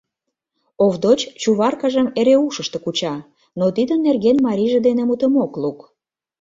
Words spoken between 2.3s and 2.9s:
ушышто